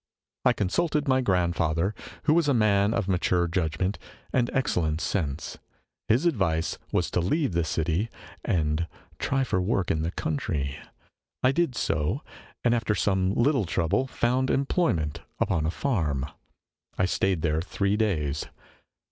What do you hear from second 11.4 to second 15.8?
I did so, and after some little trouble found employment upon a